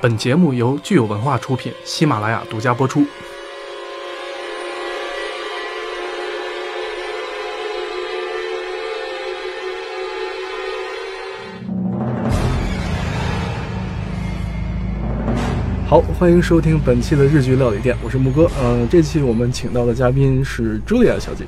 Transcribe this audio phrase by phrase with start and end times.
[0.00, 3.04] 本节目由具有文化出品，喜马拉雅独家播出。
[15.88, 18.48] 好，欢迎收听本期的日剧料理店，我是木哥。
[18.60, 21.44] 呃，这期我们请到的嘉宾是茱莉亚小姐。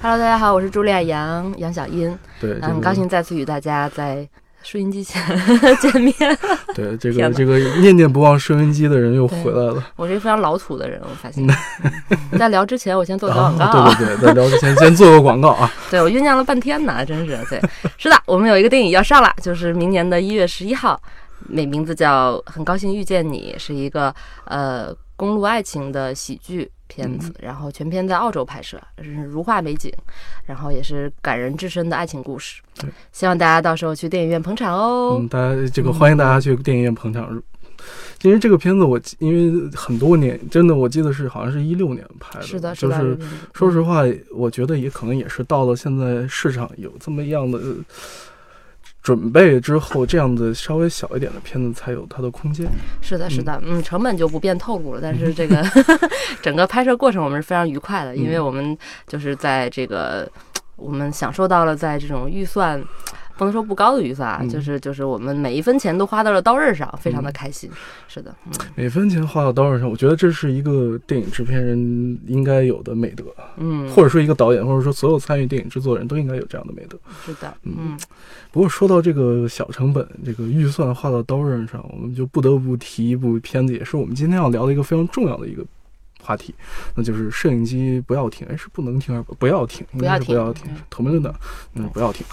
[0.00, 4.28] Hello，大家好，我是茱莉亚杨杨小英，对，很高兴再次与大家在
[4.70, 5.22] 收音机前
[5.80, 6.14] 见面。
[6.76, 9.82] 对这个这个念念不忘收音机的人又回来了。
[9.96, 11.42] 我是一个非常老土的人，我发现。
[11.46, 13.94] 嗯在聊之前，我先做个啊广告啊。
[13.98, 15.72] 对对对，在聊之前先做个广告啊。
[15.90, 17.58] 对我酝酿了半天呢，真是对。
[17.96, 21.00] 是的，我们有一个电影要上了，就是明年的一月十一号，
[21.48, 29.92] 美名字叫《很高兴遇见你》，是一个呃公路爱情的喜剧片子，然后全片在澳洲拍摄，是如画美景，
[30.44, 32.90] 然后也是感人至深的爱情故事对。
[33.12, 35.18] 希望大家到时候去电影院捧场哦。
[35.20, 37.40] 嗯，大家这个欢迎大家去电影院捧场。
[38.22, 43.26] 因为这个片子我因为很多年，真的我记得是好像是一六年拍的，是的，就是的。
[43.54, 44.02] 说实话，
[44.34, 47.60] 我觉得也可能也是到了现在市场有这么样的
[49.02, 52.66] 准备之后，这样子稍微小一点的片子才有它的空间。
[53.00, 55.64] 是的，是的，嗯，成本就不便透露了，但是 这个
[56.42, 58.76] 整个拍摄过程我们是非常愉快的，因为嗯我们
[59.06, 60.30] 就是在这个
[60.76, 62.82] 我们享受到了在这种预算。
[63.38, 64.48] 不能说不高的预算啊，嗯。
[64.48, 67.32] 就是就是我们每一分钱都花到了刀刃上，非常的嗯。
[67.32, 67.70] 开心。
[68.08, 68.52] 是的，嗯。
[68.74, 73.24] 每分钱花到刀刃上，我觉得这是一个电影制片人应该有的美德，
[73.56, 76.98] 嗯，或者说一个导演，或者说所有参与电影制作人都应该有这样的美德。
[77.24, 77.74] 是的，嗯。
[77.78, 77.98] 嗯，
[78.50, 85.64] 不过说到这个小成本，这个预算花到刀刃上，我们就不得不提一部片子，也是我们今天要聊的一个非常重要的一个
[86.28, 86.54] 话题，
[86.94, 89.86] 那就是摄影机不要停，哎，是不能停还是不不要停？
[89.94, 91.34] 应该是不不要停要停，头没论的，
[91.72, 92.26] 嗯，不要停。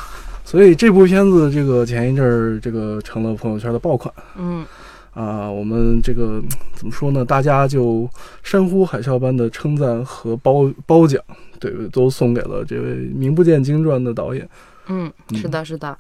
[0.44, 4.66] 所以这部片子，这个前一阵儿，这个成了朋友圈的爆款嗯，
[5.14, 5.50] 啊。
[5.50, 6.44] 我们这个
[6.76, 7.24] 怎么说呢？
[7.24, 8.10] 大家就
[8.44, 11.24] 山呼海啸般的称赞和褒褒奖，
[11.58, 14.48] 对，都送给了这位名不见经传的导演。
[14.88, 15.98] 嗯，是嗯的，是的，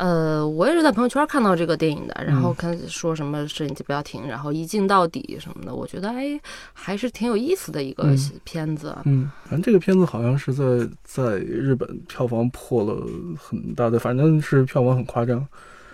[0.00, 6.40] 呃，我也是在朋友圈看到这个电影的，然后嗯看说什么摄影机不要停，然后一镜到底什么的，我觉得哎，
[6.72, 8.96] 还是挺有意思的一个嗯片子。
[9.04, 13.06] 嗯，反正这个片子好像是在在日本票房破了
[13.36, 15.46] 很大的，反正是票房很夸张，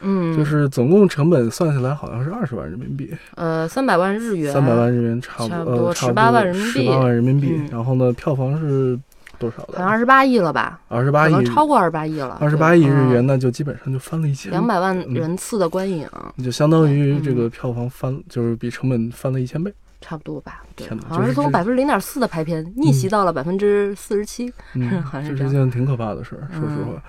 [0.02, 7.48] 嗯，就是总共成本算下来好像是二十万人民币，呃三百万日元，三百万日元差差不多不呃差不18万人民币十八万人民币。
[7.50, 8.96] 嗯然后呢，票房是
[9.38, 9.86] 多少好像的？
[9.86, 10.80] 二十八亿了吧？
[10.88, 16.08] 二十八亿，超过二十八亿了，二十八亿日元，那就基本上就翻了一千，两百万嗯人次的观影，
[16.42, 19.72] 就相当于这嗯个票房翻，就是比成本翻了一千倍。
[20.00, 20.62] 差不多吧？
[20.76, 24.52] 对天哪，好像是从百分之零点四的排片逆袭到了百分之四十七。
[24.74, 27.02] 嗯 好像是这是件挺可怕的事儿，说实话。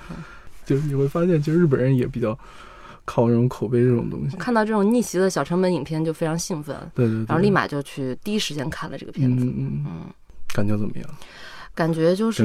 [0.65, 2.37] 就是你会发现，其实日本人也比较
[3.05, 4.35] 靠这种口碑这种东西。
[4.37, 9.45] 看到这种逆袭的小成本影片就非常兴奋，对对对，然后立马就去第一时间看了这个片子。
[9.45, 9.91] 嗯嗯，嗯，
[10.53, 11.09] 感觉怎么样？
[11.77, 12.43] 感觉就是。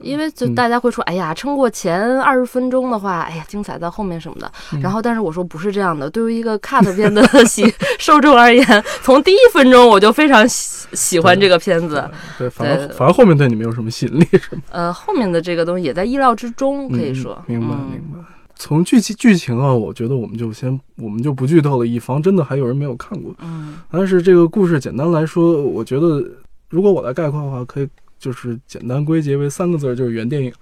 [0.00, 4.50] 因为就嗯大家会说，哎呀，撑过前二十分钟的话，哎呀，精彩在后面什么的。
[4.72, 6.10] 嗯然后，但是我说不是这样的。
[6.10, 7.64] 对于一个 cut 片的 喜
[7.98, 8.64] 受众而言，
[9.02, 12.02] 从第一分钟我就非常喜喜欢这个片子。
[12.36, 14.62] 对，反而反而后面对你没有什么吸引力，是吗？
[14.70, 17.40] 呃，后面的这个东西也在意料之中，可以说。
[17.46, 18.18] 嗯明白嗯明白。
[18.58, 23.34] 从剧情剧情啊，我觉得我们就先我们就不剧透了，以防真的还有人没有看过。
[23.42, 26.24] 嗯但是这个故事简单来说，我觉得
[26.70, 27.88] 如果我来概括的话，可以
[28.18, 30.52] 就是简单归结为三个字，就是原电影。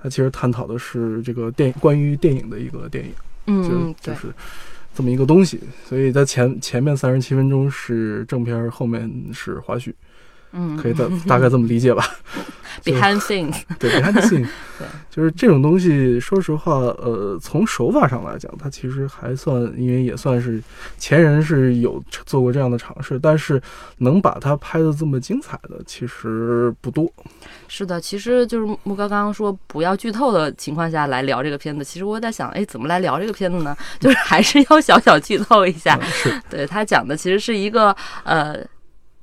[0.00, 3.12] 它其实探讨的是这个电关于电影的一个电影。
[3.46, 4.26] 就嗯就是
[4.94, 5.60] 这么一个东西。
[5.88, 9.92] 所以在前前面三十七分钟是正片，后面是花絮，
[10.52, 12.04] 嗯，可以大大概这么理解吧？
[12.84, 13.90] behind things， 对
[15.10, 20.62] 就是这种东西，说实话，呃，从手法上来讲，它其实还算，因为也算是
[20.98, 23.60] 前人是有做过这样的尝试，但是
[23.98, 27.10] 能把它拍的这么精彩的，其实不多。
[27.66, 31.82] 是的，其实就是木哥刚刚说不要剧透的情况下来聊这个片子。
[31.82, 33.74] 其实我在想，哎，怎么来聊这个片子呢？
[33.98, 35.98] 就是还是要小小剧透一下。
[36.00, 38.62] 嗯是，对他讲的其实是一个呃。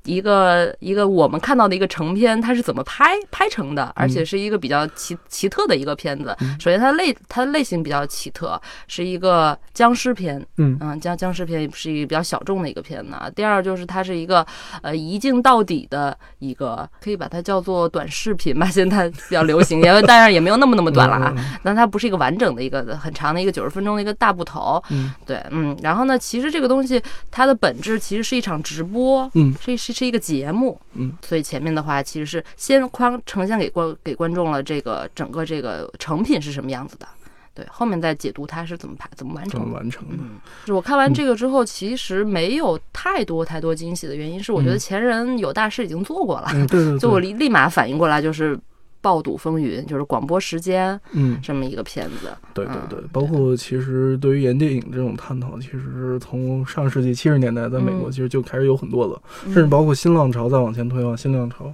[0.06, 6.36] 一个一个我们看到的一个成片，它是怎么拍拍成的，而且是一个比较奇奇特的一个片子。
[6.42, 13.30] 嗯首先，它类它的类型比较奇特，是一个僵尸片，嗯嗯，僵僵尸片也是一个比较小众的一个片子啊。
[13.34, 14.46] 第二就是它是一个
[14.82, 21.34] 呃一镜到底的一个，可以把它叫做短视频吧，现在比较流行， 因为当然也没有那么那么短了啊。
[21.38, 25.76] 嗯但它不是一个完整的一个很长的一个九十分钟的一个大部头，嗯对，嗯。
[25.82, 27.02] 然后呢，其实这个东西
[27.32, 37.08] 它的本质其实是一场直播，嗯是是是一个节目，嗯，所以前面的话其实是先框呈现给观给观众了这个整个这个成品是什么样子的。
[37.56, 39.74] 对，后面再解读它是怎么拍、怎么完怎么成。
[39.74, 40.16] 完成的？
[40.18, 48.58] 嗯，我看完这个之后，其实没有太多太多惊喜的原因是，我觉得嗯前人有大师已经做过了，嗯，对对对，就我立立马反应过来，就是
[49.04, 52.36] 《爆赌风云》，就是广播时间嗯，这么一个片子。
[52.54, 61.66] 对对嗯对，包括其实对于演电影这种探讨，其实是从上世纪七十年代在美国嗯其实就开始有很多了，嗯甚至包括新浪潮再往前推啊，新浪潮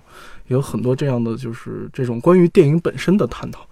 [0.47, 3.63] 也有很多这样的就是这种关于电影本身的探讨。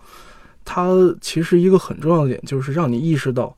[0.63, 3.57] 它其实一个很重要的点就是让你意识到，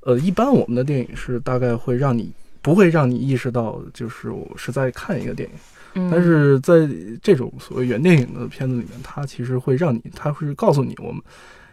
[0.00, 2.30] 呃，一般我们的电影是大概会让你
[2.62, 5.54] 不会让你意识到，就是我是在看一个电影。
[5.96, 6.88] 嗯但是在
[7.22, 11.20] 这种所谓原电影的片子里面，它其实会让你，它会告诉你，我们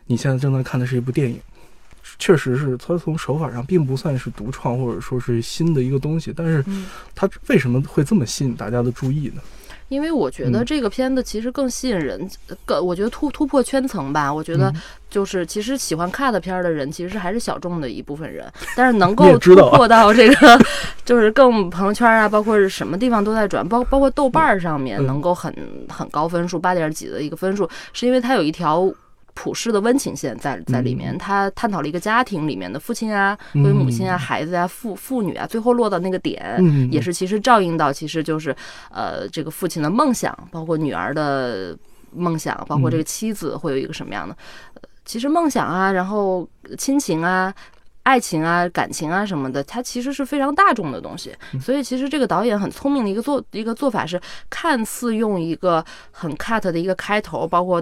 [0.07, 1.39] 你现在正在看的是一部电影。
[2.19, 6.85] 确实是，它从手法上并不算是独创或者说是新的一个东西，但是嗯
[7.15, 9.41] 它为什么会这么吸引大家的注意呢？
[9.94, 12.30] 因为我觉得嗯这个片子其实更吸引人，
[12.66, 14.34] 更我觉得突突破圈层吧。
[14.34, 20.60] 我觉得嗯就是其实喜欢 cut 片儿的人，其实还是小众的一部分人，但是能 够突破到这个，
[21.06, 25.54] 就是更朋友圈啊，包括是什么地方都在转，包包括豆瓣儿上面嗯能够很
[25.88, 28.92] 很高分数，八点几的一个分数，是因为它有一条。
[29.33, 38.56] 普世的温情线在在里面，他探讨了一个家庭里面的父亲啊、嗯为母亲啊、孩子啊、父父女啊，最后落到那个点，嗯，也是其实照应到，其实就是
[38.89, 41.77] 呃这个父亲的梦想，包括女儿的
[42.12, 44.35] 梦想，包括这个妻子会有一个什么样的，
[44.75, 46.47] 呃其实梦想啊，然后
[46.77, 47.53] 亲情啊。
[48.06, 51.33] 爱情啊、感情啊什么的，它其实是非常大众的东西。
[51.62, 54.19] 所以其实这个导演很聪明的一个做一个做法是，
[54.50, 55.81] 看似用一个
[56.12, 57.81] 很 cut 的一个开头，包括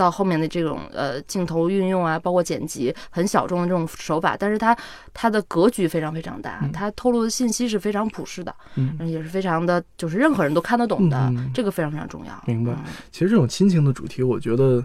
[0.00, 4.74] 到后面的这种呃镜头运用啊，包括剪辑很小众的这种手法，但是它
[5.12, 8.96] 它的格局非常非常大，它透露的信息是非常普世的，嗯。
[9.06, 12.42] 也是非常的，就是任何人都看得懂的，这个非常非常重要。
[12.46, 12.92] 明白嗯。
[13.12, 14.82] 其实这种亲情的主题，我觉得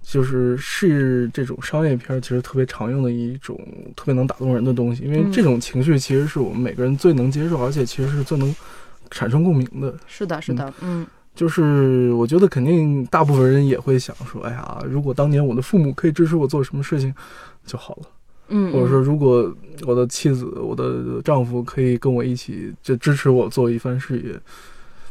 [0.00, 3.58] 就是是这种商业片其实特别常用的一种
[3.96, 5.32] 特别能打动人的东西，因为嗯。
[5.32, 8.54] 这种情绪其实是我们每个人最能接受，而且其实是最能
[9.10, 9.92] 产生共鸣的。
[10.06, 11.04] 是的，是的，嗯
[11.36, 17.14] 就是我觉得肯定大部分人也会想说，哎呀，如果当年我的父母可以支持我做什么事情
[17.66, 18.02] 就好了，
[18.48, 24.40] 嗯，或者说如果我的妻子、我的丈夫可以跟我一起就支持我做一番事业，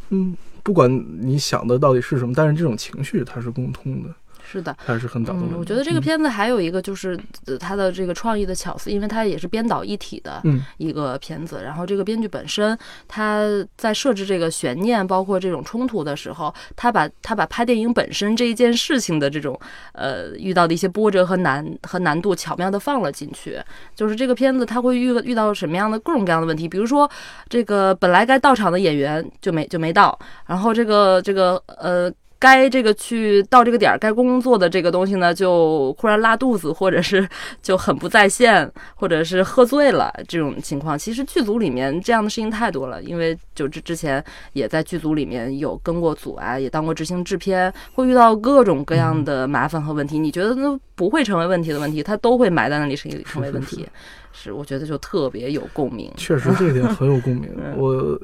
[0.10, 0.92] 嗯，不管
[1.22, 4.10] 你想的到底是什么，但是这种情绪它是共通的，
[4.46, 4.76] 是的。
[4.78, 11.62] 还是很打动人的。，嗯我觉得这个嗯片子还有一个就是呃它的这个创意的巧思，因为它也是编导一体的嗯一个片子。
[11.64, 12.78] 然后这个编剧本身
[13.08, 13.44] 他
[13.76, 19.60] 在设置这个悬念，包括这种冲突的时候，他把他把拍电影本身这一件事情的这种
[19.94, 23.60] 呃遇到的一些波折和难和难度巧妙的放了进去。
[23.96, 27.10] 就是这个片子他会遇遇到什么样的各种各样的问题，比如说
[27.50, 32.12] 这个本来该到场的演员就没就没到，然后这个这个呃。
[32.38, 37.28] 该这个去到这个点儿该工作的这个东西呢，就 忽然拉肚子，或者是
[37.62, 40.98] 就很不在线，或者是喝醉了这种情况。
[40.98, 44.24] 其实剧组里面这样的事情太多了，因为就之之前
[44.54, 50.20] 也在剧组里面有跟过组啊，也当过执行制片，会遇到各种各样的麻烦和问题。
[50.20, 53.88] 你觉得都不会成为问题的问题，它都会埋在那里成成为问是题。
[54.32, 56.12] 是，我觉得就特别有共鸣。
[56.18, 57.76] 确实这一点很有共鸣嗯。
[57.78, 58.20] 我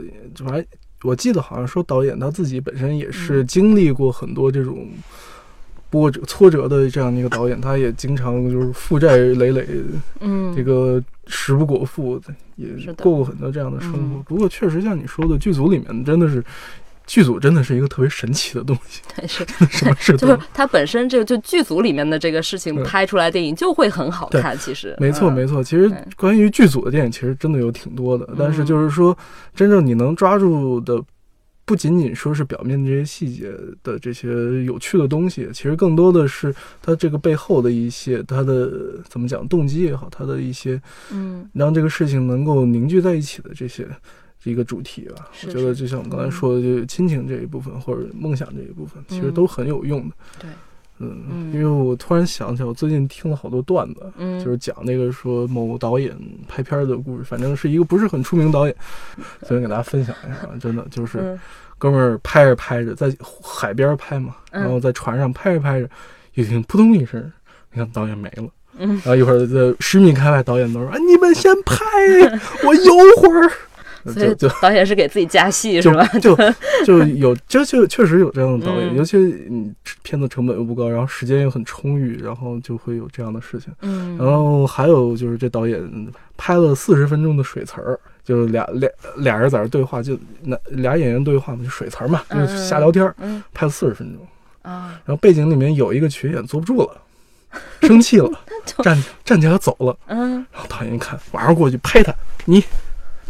[0.45, 0.65] 反正
[1.03, 4.87] 我记得好像说导演他自己本身也嗯是经历过很多这种
[5.89, 9.67] 波折挫折的这样的一个导演，他也经常就是负债累累，
[10.19, 12.21] 嗯，这个食不果腹，
[12.55, 12.67] 也
[12.97, 14.23] 过过很多这样的生活嗯。
[14.27, 16.43] 不过确实像你说的，剧组里面真的是。
[17.07, 19.45] 剧组真的是一个特别神奇的东西， 但是。
[19.69, 24.95] 什么事就是它本身这个就剧组里面的这个事情嗯拍出来电影就会很好看，其实。
[24.99, 25.33] 没错，嗯。
[25.33, 25.63] 没错。
[25.63, 28.27] 其实关于剧组的电影，其实真的有挺多的。
[28.37, 29.17] 但是就是说，
[29.53, 31.01] 真正你能抓住的，
[31.65, 33.51] 不仅仅说是表面这些细节
[33.83, 38.71] 的这些有趣的东西，其实更多的是它这个背后的一些它的
[39.09, 40.81] 怎么讲动机也好，它的一些
[41.11, 41.49] 嗯。
[41.53, 43.87] 让这个事情能够凝聚在一起的这些。
[44.43, 50.15] 一个主题吧，是我觉得就像我刚才说的，就是亲情这一部分或者梦想这一部分，其实嗯都很有用的。
[50.39, 50.49] 对，
[50.99, 51.53] 嗯，嗯。
[51.53, 54.43] 因为我突然想起来，我最近听了好多段子，嗯。
[54.43, 56.17] 就是讲那个说某导演
[56.47, 58.75] 拍片儿的故事，反正是一个不是很出名导演，
[59.43, 61.39] 所以给大家分享一下，真的就是嗯。
[61.77, 63.11] 哥们儿拍着拍着，在
[63.43, 64.61] 海边拍嘛，嗯。
[64.61, 65.89] 然后在船上拍着拍着，
[66.33, 67.31] 一听扑通一声，
[67.71, 68.47] 你看导演没了。
[68.77, 68.89] 嗯。
[69.03, 71.77] 然后一会儿在十米开外，导演都说：“啊，你们先拍，
[72.65, 73.51] 我游会儿。”
[74.05, 76.05] 所就就以导演是给自己加戏是吧？
[76.21, 76.35] 就
[76.85, 79.71] 就有就就确实有这样的导演，嗯尤其你
[80.03, 83.73] 片子成本又不高，然后时间又很充裕，然后就会有这样的事情。
[83.81, 85.81] 嗯，然后还有就是这导演
[86.37, 94.25] 拍了四十分钟的水词儿，就俩俩俩人在这对话，就那俩演员对话嘛，就水词儿嘛，就是瞎聊天儿，嗯拍了四十分钟。
[94.63, 97.01] 啊，然后背景里面有一个群演坐不住了，
[97.81, 98.29] 生气了，
[98.83, 102.13] 站站起来走了，嗯，然后导演一看，马上过去拍他，
[102.45, 102.63] 你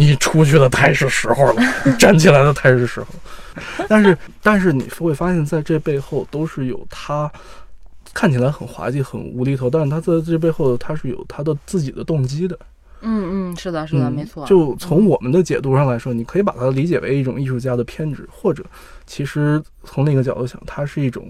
[0.01, 3.05] 你出去的太是时候了，你 站起来的太是时候。
[3.88, 7.31] 但是但是你会发现在这背后都是有他
[8.12, 12.58] 看起来很滑稽、很无厘头，但是他在这背后他是有他的自己的动机的。
[13.03, 14.43] 嗯嗯，是的，是的，嗯没错。
[14.48, 18.63] 就从我们的解读上来说，你可以把它理解为一种艺术家的偏执，或者
[19.05, 21.27] 其实从另一个角度想，它是一种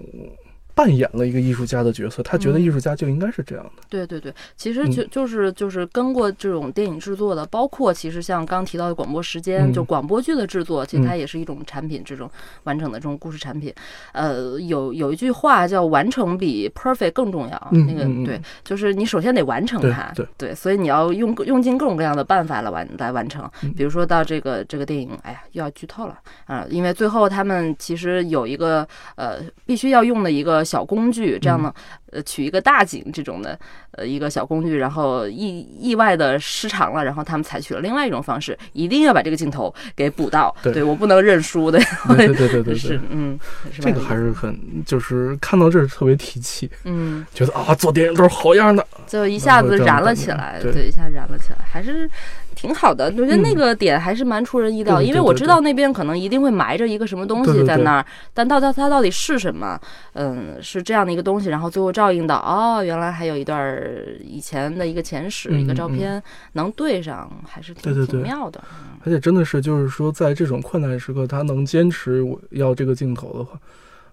[0.74, 2.62] 扮演了一个艺术家的角色，他觉得嗯。
[2.62, 3.82] 艺术家就应该是这样的。
[3.88, 4.90] 对对对，其实嗯。
[4.90, 9.72] 就就是就是跟过这种电影制作的，包括其实像刚提到的广播时间，嗯。
[9.72, 11.06] 就广播剧的制作，其实嗯。
[11.06, 12.30] 它也是一种产品，这种
[12.64, 13.72] 完整的这种故事产品。
[14.12, 20.54] 呃，有有一句话叫“完成比 perfect 更重要”，嗯那个对，就是你首先得完成对它，对。
[20.54, 23.50] 所以你要用用尽各种各样的办法来完来完成。
[23.62, 23.72] 嗯。
[23.74, 26.18] 比如说到这个这个电影，哎呀，又要剧透了。
[26.46, 28.86] 啊、因为最后他们其实有一个
[29.16, 31.72] 呃必须要用的一个小工具，这样呢，
[32.12, 33.58] 呃取一个大景这种的
[33.92, 41.78] 呃一个小工具，然后意意外的失常了，然后他们采取了另外一种方式，一定要把这个镜头给补到，对我不能认输的，
[42.16, 43.38] 对对对对对 是，嗯，
[43.80, 48.86] 这个还是很就是看到这儿特别提气，嗯，觉得啊做电影都是好样的。
[49.06, 52.08] 就一下子燃了起来，对对，一下燃了起来，还是
[52.54, 53.06] 挺好的。
[53.06, 59.78] 我觉得那嗯个点还是蛮出人意料，因为我知道那边可能一定会埋着一个什么东西在那儿，但到它它到底是什么？
[60.14, 63.78] 嗯，是这样的一个东西，然后最后照应到哦，原来还有一段
[64.24, 66.20] 以前的一个前史，一个照片
[66.54, 68.62] 能对上，还是挺对对对挺妙的。
[69.04, 73.58] 而且真的是就是说，在这种困难时刻，他能坚持我要这个镜头的话，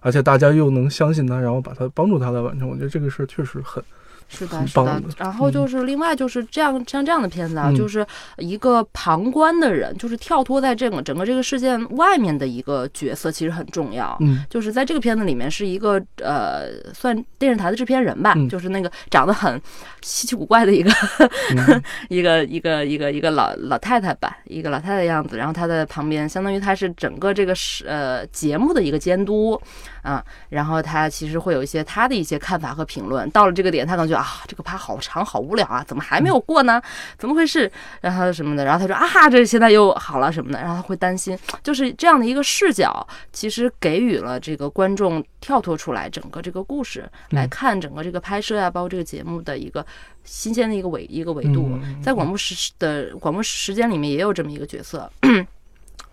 [0.00, 3.82] 而且大家又能相信他，然后把他帮助他来完成，我觉得这个事儿确实很
[4.30, 5.02] 是的，是的。
[5.18, 8.06] 然后就是另外就是这样像这样的片子啊，嗯就是
[8.38, 14.16] 一个旁观的人，就是跳脱在这个整个这个事件外面的一个角色，其实很重要。
[14.20, 19.60] 嗯就是在这个片子里面是一个呃，算电视台的制片人吧，嗯就是那个长得很
[20.00, 20.90] 稀奇古怪的一个
[21.56, 25.36] 嗯 一个一个一个一个老老太太吧，一个老太太的样子。
[25.36, 29.60] 然后她在旁边，相当于她是整个这个是呃节目的一个监督
[30.02, 30.24] 啊。
[30.48, 33.28] 然后她其实会有一些她的一些看法和评论。
[33.30, 36.80] 到了这个点，她可能觉得啊，这个趴好长好无聊啊，怎么还没有过呢？
[37.18, 37.70] 怎么回事？
[38.02, 38.64] 然后什么的。
[38.64, 40.60] 然后他说啊，这现在又好了什么的。
[40.60, 49.84] 然后他会担心，就是这样的一个视角，其实给予了这个观众跳脱出来整个这个故事来看整个这个拍摄呀、包括这个节目的一个
[50.24, 51.70] 新鲜的一个维一个维度。
[51.82, 55.10] 嗯在广播时的广播时间里面也有这么一个角色。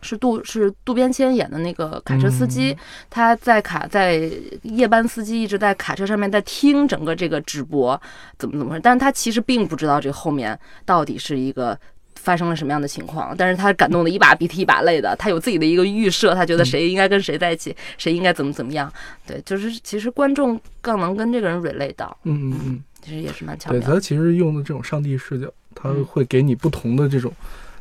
[0.02, 2.76] 是渡是渡边谦演的那个卡车司机，
[3.10, 4.30] 他在卡在
[4.64, 8.00] 夜班司机一直在卡车上面在听整个这个直播
[8.38, 11.78] 怎么怎么回事，但是他其实并不知道这后面到底是一个
[12.16, 18.92] 发生了什么样的情况，但是他感动的一把鼻涕一把泪的，他有自己的一个预设，他觉得谁应该跟谁在一起，谁应该怎么怎么样，
[19.26, 23.80] 对，就是其实观众更能跟这个人 relate 到，嗯嗯嗯，其实也是蛮巧的。
[23.80, 26.06] 他其实用的这种上帝视角，他嗯。
[26.06, 27.32] 会给你不同的这种，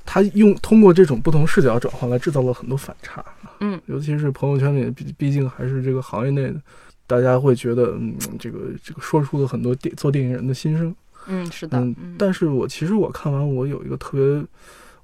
[0.07, 3.23] 他用通过这种不同视角转换来制造了很多反差。
[3.61, 6.61] 嗯，尤其是朋友圈里，毕毕竟还是这个行业内的，
[7.07, 10.95] 大家会觉得，嗯，这个这个说出了很多电做电影人的心声。
[11.27, 11.85] 嗯，是的，
[12.17, 14.47] 但是我其实我看完，我有一个特别，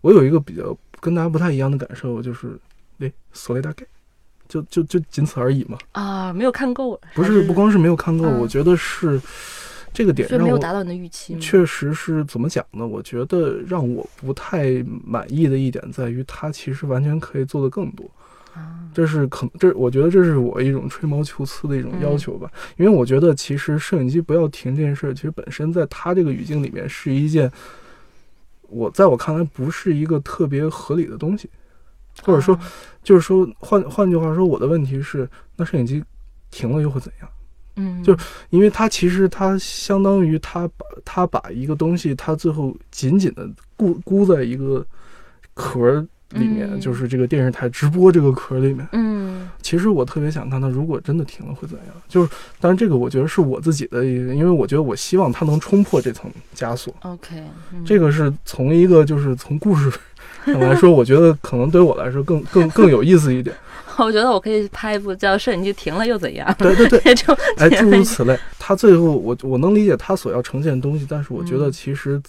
[0.03, 2.57] 我有一个比较跟大家不太一样的感受，就是，
[3.01, 3.85] 哎，索雷大概，
[4.49, 5.77] 就就就仅此而已嘛。
[5.93, 9.21] 啊，没有看够，不还是不光是没有看够，嗯我觉得是
[9.93, 12.87] 这个点没有达到你的预期，确实是怎么讲呢？
[12.87, 18.11] 我觉得让我不太满意的一点在于，它其实完全可以做得更多。
[18.55, 22.51] 啊，这是可能，这我觉得这是我一种吹毛求疵的一种嗯要求吧。
[22.77, 27.51] 因为我觉得其实摄影机不要停这件事儿，其实本身在它这个语境里面是一件，
[28.69, 31.49] 我在我看来不是一个特别合理的东西，
[32.23, 32.61] 或者说啊
[33.03, 36.05] 就是说换换句话说，我的问题是，那摄影机
[36.51, 37.29] 停了又会怎样？
[37.76, 38.17] 嗯，就
[38.50, 44.85] 因为它其实它相当于它把它把一个东西，它最后紧紧的固固在一个
[45.55, 48.87] 壳里面，嗯就是这个电视台直播这个壳里面。
[48.93, 51.87] 嗯其实我特别想看它，如果真的停了会怎样？
[52.09, 56.93] 就是，当然这个我觉得是我自己的一个，因为我觉得我希望它能冲破这层枷锁。
[57.02, 60.00] ，OK，嗯这个是从一个就是从故事上
[60.61, 63.55] 来说，我觉得可能对我来说更更更有意思一点。
[63.99, 68.39] 我觉得我可以拍一部叫《摄影机停了又怎样》对对 对，就哎，诸如此类。
[68.59, 72.21] 他最后，我我能理解他所要呈现的东西，但是我觉得嗯其实，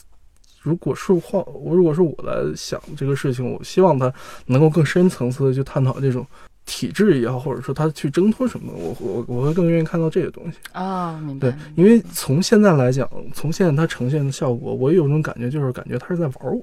[0.62, 4.12] 如果是换我，如果是我来想这个事情，我希望他
[4.48, 6.28] 能够更深层次的去探讨这种
[6.66, 10.58] 体制也好，或者说他去挣脱什么，我我我会更愿意看到这些东西。
[10.74, 16.62] 哦，明白对，因为从现在来讲，从现在他呈现的效果，我有种感觉，就是感觉他是在玩我。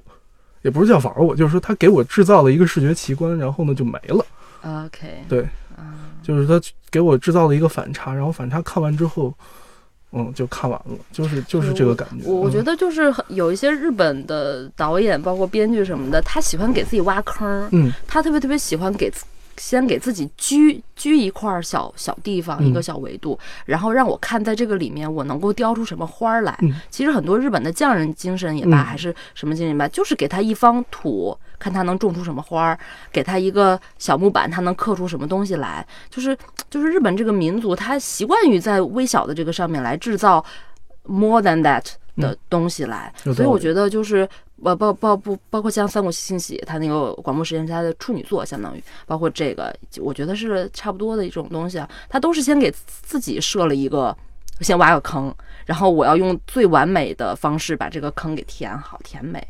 [0.61, 4.25] 也不是叫玩我，就是说他给我制造了一个视觉奇观，然后呢就没了。
[4.63, 5.41] OK，对，
[5.75, 9.33] 啊，就是他给我制造了一个反差，然后反差看完之后，
[10.11, 12.27] 嗯，就看完了，就是就是这个感觉。
[12.27, 19.25] 我我觉得，就是有一些日本的导演，包括编剧什么的，他喜欢给自己挖坑儿，嗯他特别特别喜欢给自
[19.61, 26.57] 先给自己居居一块儿小小地方，嗯一个小维度，然后让我看在这个里面我能够雕出什么花儿来。
[26.63, 32.77] 嗯其实很多日本的匠人精神也罢，嗯还是什么精神也罢，就是给他一方土，看他能种出什么花儿；
[33.11, 35.85] 给他一个小木板，他能刻出什么东西来。
[36.09, 36.35] 就是
[36.67, 40.43] 就是日本这个民族，他习惯于在微小的这个上面来制造
[41.03, 41.85] more than that
[42.21, 44.29] 的东西来，所以我觉得就是。
[44.63, 51.89] 呃包包不包括像三谷幸喜，他那个广播实验室，他的处女作相当于，包括这个，我觉得是差不多的一种东西啊。
[52.07, 54.15] 他都是先给自己设了一个，
[54.59, 55.33] 先挖个坑，
[55.65, 59.43] 然后我要用最完美的方式把这个坑给填好、填美。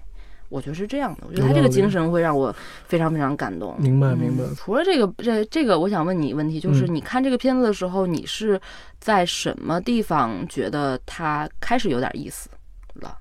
[0.47, 3.75] 我觉得是这样的，我觉得他这个精神会让我非常非常感动。
[3.79, 4.55] 明白明白嗯。
[4.55, 8.57] 除了这个，这这个，我想问你一个问题，就是嗯你看这个片子的时候，你是
[8.97, 12.49] 在什么地方觉得它开始有点意思
[12.95, 13.17] 了？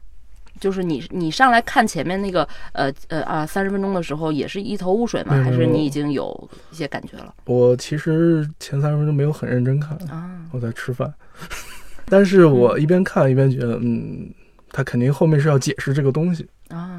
[0.58, 5.40] 就是你你上来看前面那个呃呃啊三十分钟的时候，也是一头雾水吗？
[5.42, 10.38] 还是你已经有一些感觉了我其实前三十分钟没有很认真看，啊？
[10.50, 11.12] 我在吃饭，
[12.06, 14.28] 但是我一边看一边觉得，嗯，
[14.70, 16.46] 他肯定后面是要解释这个东西。
[16.68, 16.89] 啊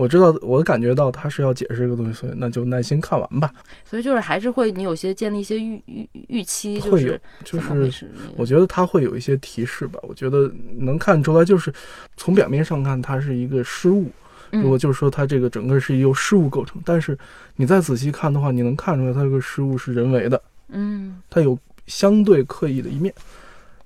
[0.00, 3.52] 我知道，我感觉到他是要解释这个东西，所以那就耐心看完吧。
[3.84, 10.00] 所以就是还是会你有些建立一些预预预期，就会有是就是我觉得他会有一些提示吧。
[10.02, 11.72] 我觉得能看出来，就是
[12.16, 14.10] 从表面上看，它是一个失误。
[14.52, 17.16] 嗯如果就是说它这个整个是由失误构成，但是
[17.54, 23.14] 你再仔细看的话，你能看出来它这个失误是人为的，嗯它有相对刻意的一面。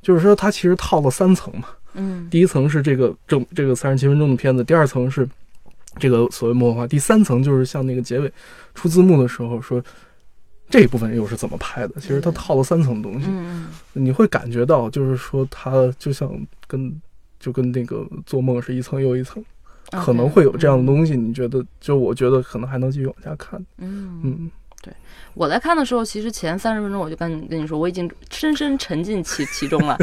[0.01, 1.69] 就是说，它其实套了三层嘛。
[1.97, 5.29] 嗯第一层是这个正这个三十七分钟的片子，第二层是
[5.99, 8.33] 这个所谓幕后化，第三层就是像那个结尾
[8.75, 9.83] 出字幕的时候说
[10.69, 12.01] 这一部分又是怎么拍的。
[12.01, 16.31] 其实它套了三层东西，嗯你会感觉到就是说它就像
[16.67, 17.01] 跟
[17.39, 19.45] 就跟那个做梦是一层又一层，
[19.93, 21.17] 嗯，可能会有这样的东西。
[21.17, 21.65] 你觉得？
[21.81, 23.61] 就我觉得可能还能继续往下看。
[23.79, 24.37] 嗯嗯。
[24.41, 24.51] 嗯，
[25.35, 29.99] 我在看的时候，其实前三十分钟我就跟你跟你说，我已经深深沉浸其其中了，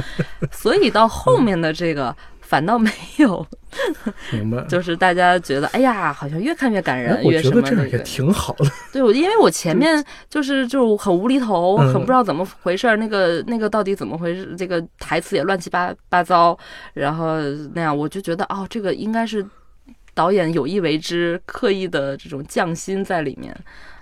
[0.51, 2.15] 所以到后面的这个
[2.51, 3.47] 反倒没有，
[4.33, 4.61] 明白。
[4.65, 7.97] 就是大家觉得，哎呀，好像越看越感哎人，我越觉得这样也。
[7.99, 8.69] 挺好的。
[8.91, 14.53] 对，我因为我前面就是就很无厘头，嗯很不知道怎么回事儿，那个那个到底怎么回事？
[14.57, 16.57] 这个台词也乱七八八糟，
[16.93, 17.39] 然后
[17.73, 19.45] 那样我就觉得，哦，这个应该是
[20.13, 23.55] 导演有意为之，刻意的这种匠心在里面。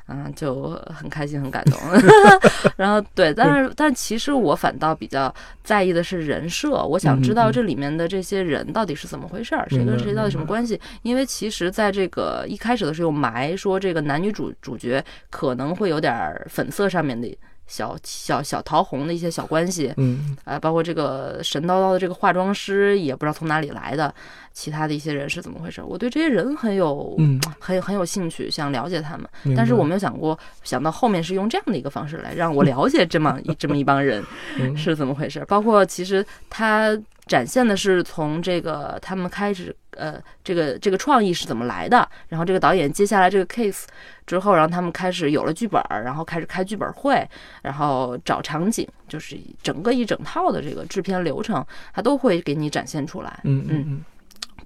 [0.10, 1.80] 嗯，就很开心，很感动。
[2.76, 10.80] 然后对，但是但其实我反倒比较在意的是人设，我想知道这里面的这些人到底是怎么回事儿，谁跟谁到底什么关系？
[11.04, 24.12] 因为其实在这个一开始的时候埋说这个男女主主角可能会有点儿粉色上面的小小小桃红的一些小关系，嗯，啊，包括这个神叨叨的这个化妆师也不知道从哪里来的，
[24.60, 25.82] 其他的一些人是怎么回事？
[25.82, 29.26] 我对这些人很有嗯，很有很有兴趣，想了解他们。
[29.56, 34.22] 但是我没有想过，想到后面是用这样的一个方式来让我了解这么一 这么一帮人
[34.58, 35.46] 嗯是怎么回事。
[35.48, 36.90] 包括其实他
[37.26, 43.86] 展现的是从这个他们开始，呃，这个这个创意是怎么来的，然后这个导演接下来这个 case
[44.28, 47.26] 之后，然后他们开始有了剧本儿，然后开始开剧本会，
[47.62, 53.40] 然后找场景，就是整个一整套的这个制片流程，他都会给你展现出来。
[53.44, 54.04] 嗯嗯嗯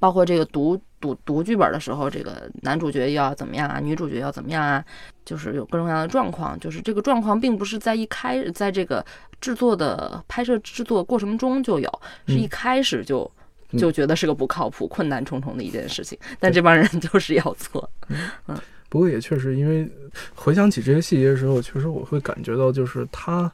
[0.03, 4.83] 包括这个读读读剧本的时候，这个男主角要怎么样啊，女主角要怎么样啊，
[5.23, 6.59] 就是有各种各样的状况。
[6.59, 9.05] 就是这个状况并不是在一开，在这个
[9.39, 11.89] 制作的拍摄制作过程中就有，
[12.27, 13.23] 是一嗯开始就。
[13.23, 13.39] 嗯
[13.75, 17.89] 就觉得是个不靠谱、困难重重的一件事情，但这帮人就是要做。
[18.45, 18.55] 嗯
[18.87, 19.89] 不过也确实，因为
[20.35, 23.51] 回想起这些细节的时候，确实我会感觉到，就是他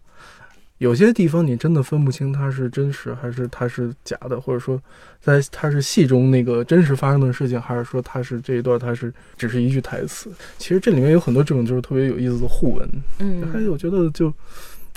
[0.79, 4.81] 有些地方你真的分不清它是真实还是它是假的，或者说
[5.21, 10.31] 在它是戏中那个真实发生的事情，还是说它是这一段它是只是一句台词。
[10.57, 12.89] 其实这里面有很多这种就是特别有意思的互文，
[13.19, 14.33] 嗯还嗯，有我觉得就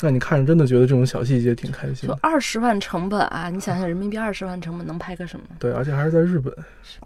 [0.01, 2.11] 让你看着真的觉得这种小细节挺开心。
[2.21, 5.47] 二十万成本啊，你想想人民币二十万成本能拍个什么？
[5.59, 6.53] 对，而且还是在日本，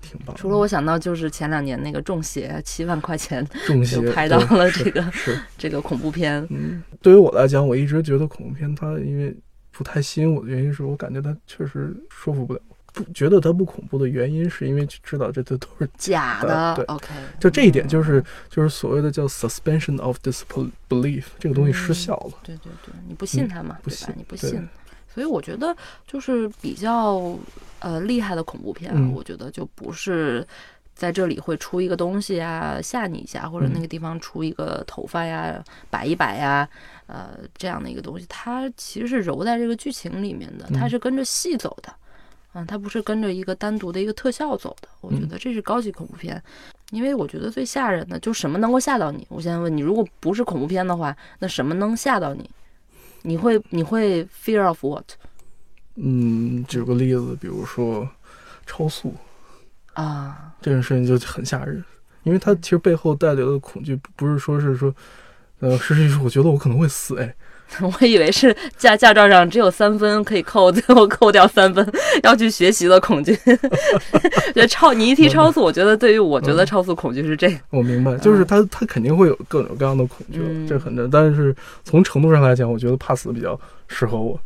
[0.01, 0.35] 挺棒。
[0.37, 9.37] 除了我想到就是前两年那个中邪七万块钱中邪就拍到了这个是这个恐怖片，嗯，对于我来讲，我一直觉得恐怖片它因为
[9.71, 12.61] 不太吸引我的原因是我感觉它确实说服不了。
[12.97, 22.39] 不觉得它不恐怖的原因是因为知道这这都是 假的，OK，就这一点就是就是所谓的叫 suspension of disbelief 这个东西失效了。
[22.43, 24.09] 对对对，你不信它嘛，不信？
[24.17, 24.67] 你不信，
[25.15, 27.39] 所以我觉得就是比较
[27.81, 29.13] 呃厉害的恐怖片啊，嗯。
[29.13, 30.47] 我觉得就不是
[30.95, 33.83] 在这里会出一个东西啊吓你一下，或者那嗯。
[33.83, 36.67] 个地方出一个头发呀摆一摆呀，
[37.09, 41.95] 呃这样的一个东西，它其实是揉在这个剧情里面的，它是跟着戏走的，
[42.57, 44.89] 啊，它不是跟着一个单独的一个特效走的。
[45.03, 46.43] 我觉得这是高级恐怖片，
[46.91, 49.27] 因为我觉得最吓人的就什么能够吓到你。
[49.29, 52.51] 我现在问你，如果不是恐怖片的话，那什么能吓到你？
[53.21, 55.05] 你会你会 fear of what？
[55.97, 58.09] 嗯，举个例子，比如说
[58.65, 59.15] 超速
[59.93, 61.85] 啊，这件事情就很吓人，
[62.23, 64.95] 因为它其实背后带来的恐惧不是说是说，
[65.59, 67.35] 呃，是是我觉得我可能会死哎。
[67.83, 71.87] 我以为是驾驾照上只有三分可以扣，最后扣掉三分，
[72.23, 73.37] 要去学习的恐惧。
[74.55, 77.57] 觉得超你一提超速，我觉得对于我觉得超速恐惧是这个。
[77.71, 81.11] 我明白，就是他他肯定会有各种各样的恐惧，这很正。
[81.11, 84.41] 但是从程度上来讲，我觉得怕死比较适合我。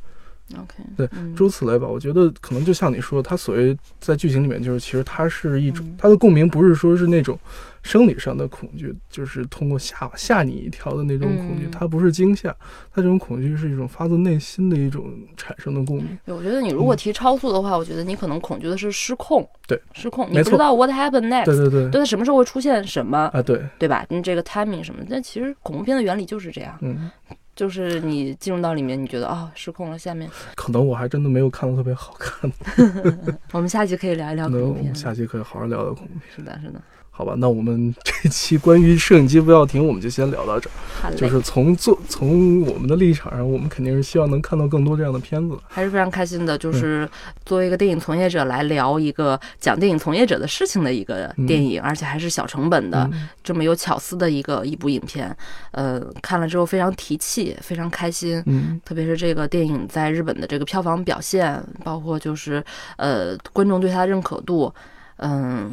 [0.55, 1.87] OK，对，诸此类吧。
[1.87, 7.39] 我觉得可能就像你说，他所谓在剧情里面，就是其实它是一种它的共鸣，不是说是那种。
[7.83, 12.55] 生理上的恐惧就是通过吓吓你一跳的那种恐惧，它不是惊吓，
[12.93, 16.19] 它这种恐惧是一种发自内心的一种产生的共鸣。
[16.27, 19.49] 我觉得你如果提超速的话，我觉得你可能恐惧的是失控。
[19.67, 21.47] 对，失控，你不知道 what happened next。
[21.47, 23.41] 对对对，对它什么时候会出现什么啊？
[23.43, 24.05] 对，对吧？
[24.09, 25.05] 你这个 timing 什么？
[25.09, 26.77] 但其实恐怖片的原理就是这样。
[26.81, 27.11] 嗯。
[27.57, 29.99] 就是你进入到里面，你觉得啊失控了。
[29.99, 33.39] 下面可能我还真的没有看到特别好看的。
[33.53, 34.95] 我们下期可以聊一聊恐怖片。
[34.95, 36.23] 下期可以好好聊聊恐怖片。
[36.35, 36.81] 是的，是的。
[37.11, 41.11] 好吧，那我们 这期关于摄影机不要停，我们就先聊到这儿。
[41.17, 46.57] 就是从做从我们的立场上，我们肯定是希望能看到更多这样的片子，还是非常开心的。
[46.57, 47.09] 就是
[47.45, 53.11] 作为一个电影从业者来聊一个讲电影从业者的事情的一个电影，而且还是小成本的
[53.43, 55.35] 这么有巧思的一个一部影片。
[55.73, 58.43] 呃，看了之后非常提气，非常开心。
[58.47, 62.65] 嗯，特别是这个电影在日本的这个票房表现，包括就是
[62.97, 64.73] 呃观众对它的认可度，
[65.17, 65.71] 嗯。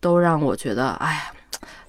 [0.00, 1.20] 都让我觉得，哎呀，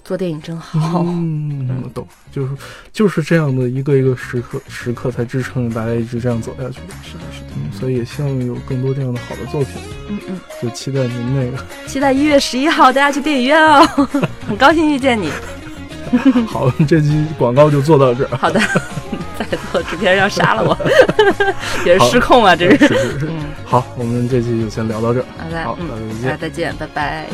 [0.04, 1.04] 做电影真好。
[1.06, 2.54] 嗯，我懂，就是
[2.92, 6.80] 就是这样的一个一个时刻时刻，才支撑着大家一直这样走下去。
[7.04, 7.48] 是的，是的。
[7.56, 9.82] 嗯，所以也希望有更多这样的好的作品。
[10.10, 13.86] 嗯嗯，就期待您那个， 期待一月十一号大家去电影院哦。
[14.48, 15.32] 很高兴遇见你。
[16.48, 18.36] 好，这期广告就做到这儿。
[18.36, 18.60] 好的，
[19.38, 20.76] 再做制片人要杀了我，
[21.86, 22.88] 也是失控啊，这是。
[22.88, 23.30] 是是是。
[23.64, 25.26] 好，我们这期就先聊到这儿。
[25.38, 25.78] 好的，好，
[26.24, 27.28] 大家再见，拜拜。